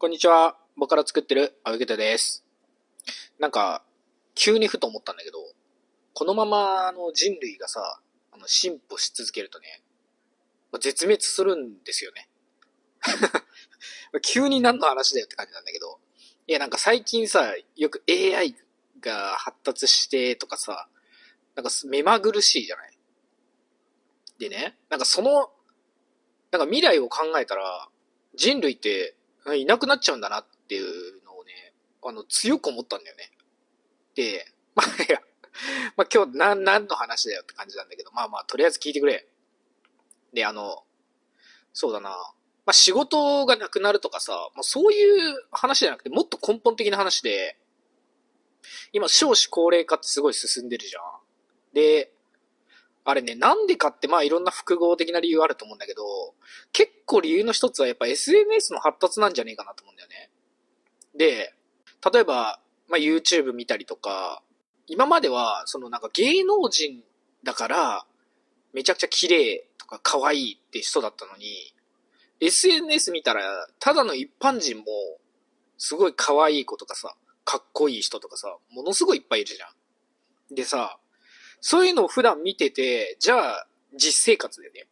[0.00, 0.56] こんにちは。
[0.76, 2.44] 僕から作ってるあげたです。
[3.40, 3.82] なんか、
[4.36, 5.38] 急にふと思ったんだけど、
[6.14, 8.00] このままあの人類がさ、
[8.30, 9.82] あの進歩し続けるとね、
[10.80, 12.28] 絶滅するんですよね。
[14.22, 15.98] 急に何の話だよって感じなんだけど、
[16.46, 18.54] いやなんか最近さ、よく AI
[19.00, 20.88] が発達してとかさ、
[21.56, 22.96] なんか目まぐるしいじゃない？
[24.38, 25.50] でね、なんかその、
[26.52, 27.88] なんか未来を考えたら、
[28.36, 29.16] 人類って
[29.54, 31.72] いなくなっちゃうんだなっていうのをね、
[32.04, 33.30] あの、強く思ったんだよね。
[34.14, 35.20] で、 まあ、いや、
[35.96, 39.26] まあ今日何、何の話だよって感じなんだけど、まあまあ、とりあえず聞いてくれ。
[40.32, 40.84] で、あの、
[41.72, 47.58] そうだな、まあ仕事がなくなるとかさ、まあそういう話じゃなくて、もっと根本的な話で、
[48.92, 51.02] 今少子高齢化ってすごい進んでるじゃん。
[51.72, 52.12] で、
[53.04, 56.02] あれね、なんでかってまあいろんな複合的な理由あると思うんだけど、
[56.72, 60.30] 結構理由の一つはやっぱ SNS の発達なんじゃねえかなと思うんだよね。
[61.14, 61.54] で、
[62.12, 64.42] 例えば、まあ YouTube 見たりとか、
[64.86, 67.02] 今まではそのなんか芸能人
[67.44, 68.06] だから、
[68.72, 71.72] めちゃくちゃ綺麗とか可愛いって人だったのに、
[72.40, 73.42] SNS 見たら、
[73.80, 74.84] ただの一般人も、
[75.76, 79.66] すごい可愛い子とかさ、かっこいい人とかさ、ものすごいいっぱいいるじゃ
[80.52, 80.54] ん。
[80.54, 80.98] でさ、
[81.60, 84.86] そういうのを普段見てて、じゃあ、実生活でね、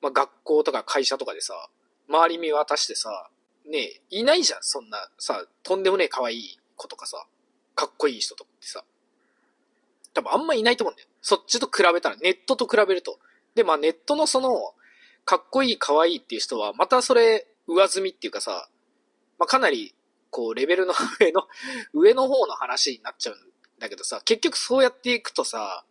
[0.00, 1.68] まあ、学校とか会社とかでさ、
[2.08, 3.28] 周り見渡してさ、
[3.66, 7.26] ね、いないじゃん、そんな、さ、とんでもねえ可愛い子とかさ、
[7.74, 8.84] かっこいい人とかってさ。
[10.14, 11.08] 多分あんまいないと思うんだよ。
[11.22, 13.18] そっちと比べたら、ネットと比べると。
[13.54, 14.74] で、まあネットのその、
[15.24, 18.68] かっこいい可愛いっていう人は、またそれ、上積みっていうかさ、
[19.38, 19.94] まあかなり、
[20.30, 21.46] こう、レベルの上の、
[21.92, 23.36] 上の方の話になっちゃう
[23.82, 25.84] だけどさ、結局そうやっていくとさ、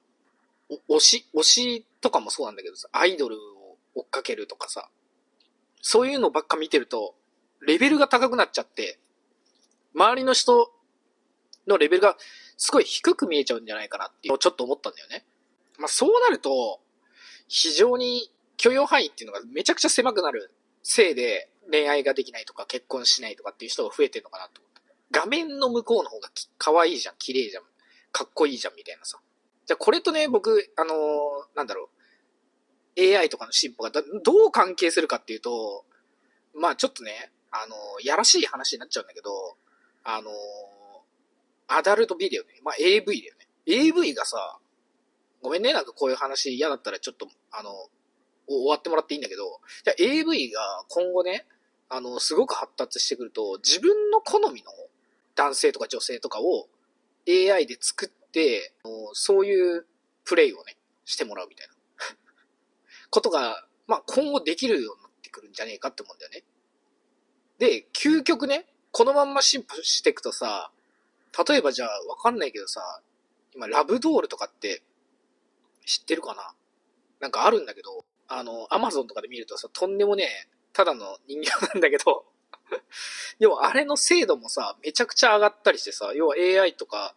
[0.89, 4.89] 推し、推しとかもそうなんだけどさ、アイドルを追っかけるとかさ、
[5.81, 7.15] そういうのばっか見てると、
[7.59, 8.97] レベルが高くなっちゃって、
[9.93, 10.71] 周りの人
[11.67, 12.15] のレベルが
[12.55, 15.25] すごい低く見えちゃうんじゃないかなっていうのをちょっと思ったんだよね。
[15.77, 16.79] まあそうなると、
[17.49, 20.51] 非常に許容範囲っていうのがめちゃくちゃ狭くなる
[20.83, 24.81] せいで恋愛ができないとか結婚しないとかっていう人が増えてるのかなと思った。
[25.11, 27.63] 画面の向こうの方が可愛いじゃん、綺麗じゃん、
[28.11, 29.19] かっこいいじゃんみたいなさ。
[29.65, 30.97] じゃあこれとね、僕、あのー
[31.55, 31.89] なんだろ
[32.97, 35.85] う、AI とかの進歩がだどう関係するかっていうと、
[36.53, 39.29] まあちょっとね、あのーやらしい話になっちゃうんだけど、
[40.03, 40.33] あのー
[41.73, 43.47] アダルトビデオね、まあ AV だよね。
[43.65, 44.57] AV がさ、
[45.41, 47.71] ごめんね、なんかこういう話嫌だったらちょっと、あの、
[48.47, 51.45] 終わってもらっていいんだけど、じゃあ AV が今後ね、
[51.89, 54.71] あの、すごく発達してくると、自分の好みの
[55.35, 56.67] 男性とか女性とかを
[57.27, 58.73] AI で作って、
[59.13, 59.85] そういう
[60.25, 61.73] プレイをね、してもらうみたいな
[63.09, 66.43] ことが、まあ今後できるようになってくるんじゃねえかって思うんだよね。
[67.57, 70.71] で、究極ね、このまんま進歩していくとさ、
[71.47, 73.01] 例えばじゃあわかんないけどさ、
[73.53, 74.81] 今ラブドールとかって
[75.85, 76.55] 知ってるかな？
[77.19, 82.25] なんかあるんだけど、あの、アマゾンとかで見るとさ、とんでもねえ、ただの人形なんだけど、
[83.39, 87.15] 要はあれの精度もさ、めちゃくちゃ上がったりしてさ、要は AI とか、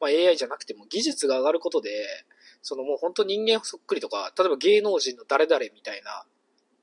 [0.00, 2.24] まあ AI じゃなくても技術が上がることで、
[2.62, 6.26] そのもう本当人間そっくりとか、例えば芸能人の誰々みたいな、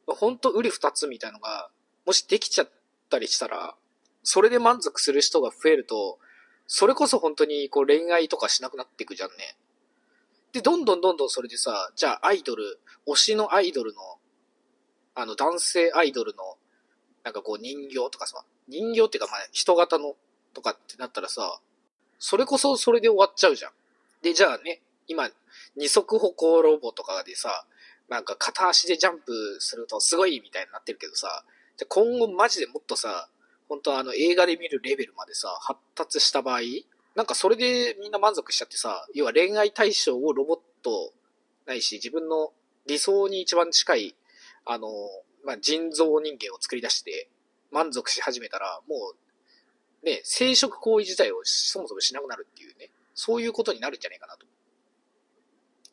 [0.08, 1.70] 本当売り二つみたいのが、
[2.06, 2.70] もしできちゃっ
[3.10, 3.76] たりしたら、
[4.24, 6.20] それで満足する人が増えると、
[6.68, 9.58] それこそ本当にこう恋愛とかしなくなっていくじゃんね。
[10.52, 14.02] で、どんどんどんどんそれでさ、じゃあアイドル、推しのアイドルの、
[15.16, 16.58] あの男性アイドルの、
[17.30, 20.16] なんかこう人形とかさ、人形っていうかまあ人型の
[20.56, 21.60] とかってなったらさ、
[22.18, 23.72] それこそそれで終わっちゃうじゃん。
[24.24, 25.30] で、じゃあね、今、
[25.76, 27.66] 二足歩行ロボとかでさ、
[28.10, 31.44] なんか片足でジャンプするとすごいみたいになってるけどさ、
[31.78, 33.30] じゃ今後マジでもっとさ、
[33.68, 36.62] 本当あの映画で見るレベルまでさ、発達した場合、
[37.16, 41.14] なんかそれでみんな満足しちゃってさ、要は恋愛対象をロボット
[41.68, 42.52] ないし、自分の
[42.88, 44.16] 理想に一番近い、
[44.66, 44.88] あの、
[45.44, 47.30] まあ、人造人間を作り出して
[47.72, 49.14] 満足し始めたら、も
[50.04, 54.46] う、ね、生殖行為自体をそもそもしなくなるっていうね、そういうことになるんじゃないかなと。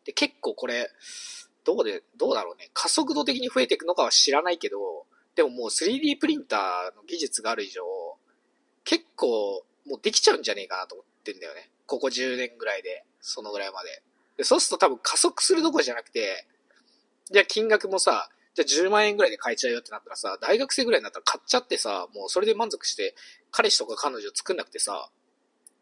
[0.05, 0.91] で、結構これ、
[1.65, 2.71] どうで、どうだろうね。
[2.73, 7.83] 加速度的に増えていくのかは知らないけど、でももう 3D プリンターの技術がある以上、
[8.85, 11.71] 結構もうできちゃうんじゃねえかなと思ってんだよね。
[11.87, 14.03] ここ10年ぐらいで、そのぐらいまで。
[14.37, 16.47] でそうすると多分加速するどころじゃなくて、
[17.31, 18.31] じゃあ金額もさ、
[18.65, 23.15] じゃあ10万円ぐらいで買えちゃうよってなったらさ、大学生ぐらいになったら買っちゃってさ、もうそれで満足して、
[23.51, 25.11] 彼氏とか彼女作んなくてさ、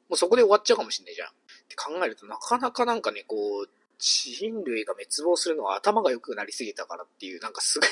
[0.08, 1.28] もうそこで終わっちゃうかもしんないじゃん。
[1.28, 1.30] っ
[1.68, 3.36] て考えるとなかなかなんかね、こ
[3.66, 3.68] う、
[3.98, 7.88] 人類が滅亡するのは頭が良くなりすぎたからっていう、なんかすごい、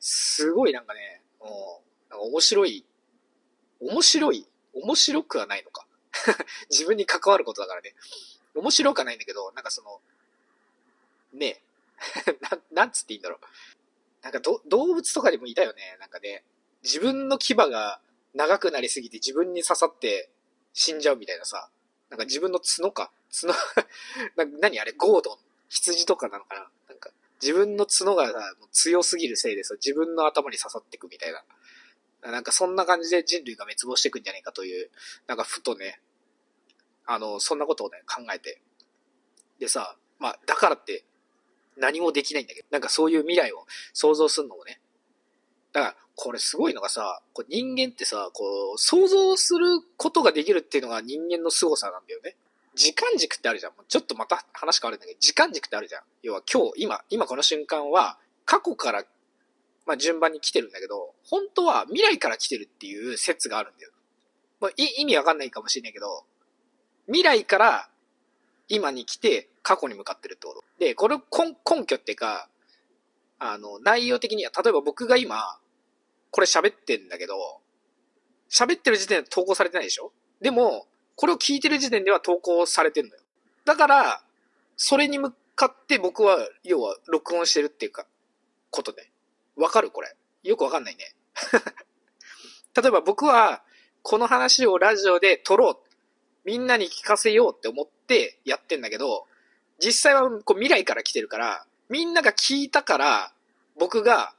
[0.00, 2.84] すごいなんかね、もう、なんか面白い
[3.80, 5.86] 面白い面白くはないのか。
[6.70, 7.94] 自分に関わることだからね。
[8.54, 10.00] 面白くはないんだけど、なんかその、
[11.32, 11.62] ね
[12.72, 13.38] な、なんつっていいんだろう。
[14.22, 15.96] なんかど、動物とかにもいたよね。
[16.00, 16.44] なんかね、
[16.82, 18.00] 自分の牙が
[18.34, 20.30] 長くなりすぎて自分に刺さって
[20.72, 21.70] 死んじゃうみたいなさ。
[22.10, 23.12] なんか自分の角か。
[23.30, 23.54] 角
[24.60, 24.80] 何？
[24.80, 25.36] あれゴードン？
[25.68, 26.70] 羊とかなのかな？
[26.88, 31.44] なんか、自分の角がさ、もう強すぎるせいでさ、自分の頭に刺さってくみたいな。
[32.32, 34.90] なんかそんな感じで人類が滅亡していくんじゃないかという、
[35.26, 36.00] なんかふとね、
[37.06, 38.60] あの、そんなことをね、考えて。
[39.58, 41.04] でさ、まあ、だからって
[41.80, 44.80] 何もできないんだけど、なんかそういう未来を想像するのもね。
[45.72, 49.64] だから、これすごいのがさ、こう人間ってさ、こう、想像する
[49.96, 52.36] ことができるっていうのが人間の凄さなんだよね。
[52.74, 53.72] 時間軸ってあるじゃん。
[53.88, 56.02] ちょっとまた話変わるんだけど、時間軸ってあるじゃん。
[56.22, 59.04] 要は今日、今、今この瞬間は、過去から、
[59.86, 63.92] まあ順番に来てるんだけど、本当は未来から来てるっていう説があるんだよ。
[64.60, 66.24] まあ、意味わかんないかもしれないけど、
[67.06, 67.90] 未来から
[68.68, 70.64] 今に来て過去に向かってるってこと。
[70.78, 72.48] で、これ根根拠っていうか、
[73.38, 75.58] あの、内容的には、例えば僕が今、
[76.30, 77.60] これ喋ってんだけど、
[78.50, 80.12] 喋ってる時点で投稿されてないでしょ？
[80.40, 80.86] でも、
[81.16, 83.22] これを聞いてる時点では投稿されてんのよ。
[83.64, 84.22] だから、
[84.76, 88.06] それに向かって僕は、要は、録音してるっていうか、
[88.70, 89.10] ことで。
[89.56, 90.16] わかるこれ。
[90.42, 91.14] よくわかんないね。
[92.74, 93.62] 例えば僕は、
[94.02, 95.76] この話をラジオで撮ろう。
[96.44, 99.26] みんなに聞かせようって思ってやってんだけど、
[99.80, 103.32] 実際はこう未来から来てるから、みんなが聞いたから、
[103.78, 104.34] 僕が、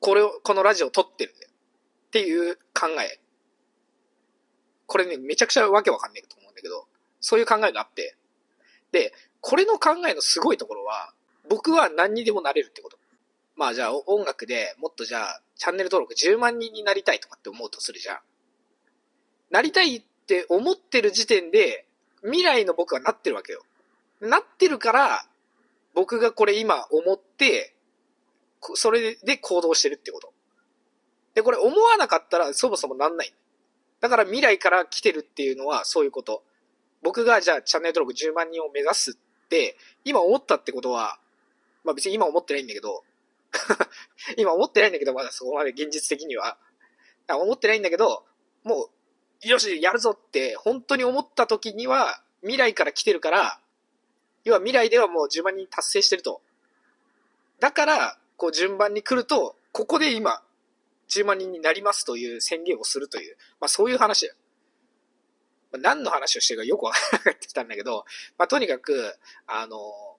[0.00, 1.50] これを、このラジオを撮ってるんだよ。
[2.08, 3.20] っていう考え。
[4.86, 6.86] これね、めちゃくちゃわけわかんないと思うんだけど、
[7.20, 8.16] そういう考えがあって。
[8.92, 11.12] で、これの考えのすごいところは、
[11.48, 12.98] 僕は何にでもなれるってこと。
[13.56, 18.18] まあじゃあ音楽でもっとじゃあチャンネル登録10万人になりたいとかって思うとするじゃん。
[19.50, 21.86] なりたいって思ってる時点で
[22.22, 23.62] 未来の僕はなってるわけよ。
[24.20, 25.26] なってるから、
[25.94, 27.74] 僕がこれ今思って、
[28.74, 30.32] それで行動してるってこと。
[31.34, 33.32] で、これ思わなかったらそもそもなんない。
[34.00, 36.42] だから未来から来てるっていうのはそういうこと。
[37.02, 41.18] 僕がじゃあチャンネル登録10万人を目指すって、今思ったってことは、
[41.84, 43.04] まあ別に今思ってないんだけど、
[44.36, 46.58] 今思ってないんだけど、まだそこまで現実的には。
[47.28, 48.24] 思ってないんだけど、
[48.62, 48.88] も
[49.44, 53.60] う、よし、やるぞって本当に思った時には、未来から来てるから、
[54.46, 56.40] 要は未来ではもう10万人達成してると。
[57.58, 60.40] だから、こう順番に来ると、ここで今、
[61.08, 64.36] 10万人になりますという宣言をするという、まあそういう話だよ。
[65.72, 66.98] まあ、何の話をしてるかよくわか
[67.32, 68.04] ってきたんだけど、
[68.38, 69.16] まあとにかく、
[69.48, 70.16] あの、考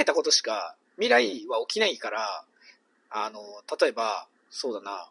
[0.00, 2.44] えたことしか未来は起きないから、
[3.10, 3.40] あの、
[3.80, 5.10] 例えば、そうだな、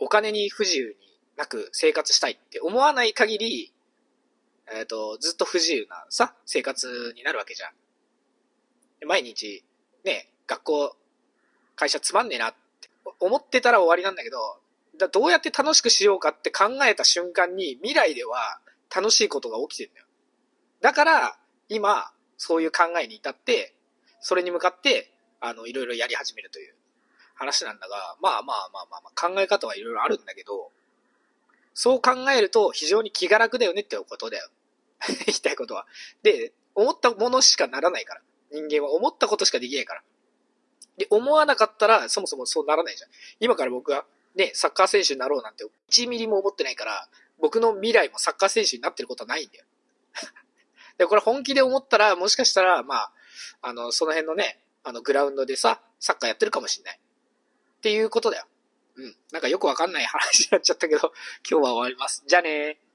[0.00, 0.96] お金に不自由に
[1.36, 3.72] なく生活したいって思わない限り、
[4.74, 7.70] えっ、ー、と、ずっと不自由なさ、生活になるわけじゃん。
[9.06, 9.64] 毎日、
[10.04, 10.96] ね、学校、
[11.76, 12.88] 会社つまんねえなって
[13.20, 14.58] 思ってたら終わりなんだけど、
[14.98, 18.60] だどうやって楽しくしようかって考えた瞬間に未来では
[18.94, 20.06] 楽しいことが起きてるんだよ。
[20.80, 21.38] だから、
[21.68, 23.74] 今、そういう考えに至って、
[24.20, 26.74] それに向かって、あの、いろいろやり始めるという
[27.34, 30.70] 話なんだが、まあまあまあまあ、まあ、考え方はいろいろあるんだけど、
[31.74, 34.48] そう考えると非常に気が楽だよねってことだよ。
[35.26, 35.86] 言いたいことは。
[36.22, 38.22] で、思ったものしかならないから。
[38.50, 40.02] 人間は思ったことしかできないから。
[40.96, 43.10] で、思わなかったら、そもそもそうならないじゃん。
[43.40, 49.64] 今から僕が、ね、サッカー選手になろうなんて、1ミリも思ってないから、僕の未来もサッカー選手になってることはないんだよ。
[50.98, 53.12] で、これ本気で思ったら、もしかしたら、まあ、
[53.62, 56.98] あの、その辺のね、あの、グラウンドでさ、サッカーやってるかもしんない。
[57.78, 58.46] っていうことだよ。
[58.96, 59.16] うん。
[59.30, 61.12] なんかよくわかんない話になっちゃったけど、
[61.48, 62.24] 今日は終わります。
[62.26, 62.87] じゃあねー。